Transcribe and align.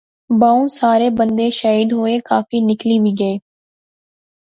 بہوں 0.39 0.67
سارے 0.79 1.09
بندے 1.17 1.47
شہید 1.59 1.89
ہوئے، 1.97 2.15
کافی 2.29 2.57
نکلی 2.71 2.97
وی 3.03 3.11
گئے 3.19 3.35